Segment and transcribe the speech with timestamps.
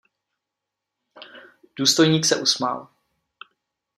[1.77, 2.87] Důstojník se usmál.